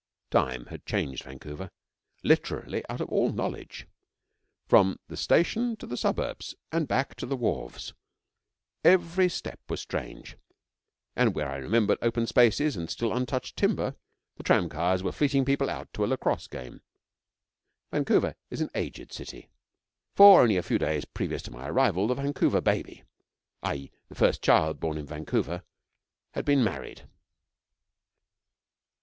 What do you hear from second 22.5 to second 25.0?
Baby i.e. the first child born